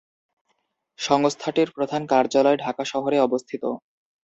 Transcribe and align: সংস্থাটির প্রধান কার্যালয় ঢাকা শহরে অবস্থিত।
সংস্থাটির 0.99 1.69
প্রধান 1.71 2.01
কার্যালয় 2.05 2.57
ঢাকা 2.57 2.83
শহরে 2.85 3.17
অবস্থিত। 3.19 3.63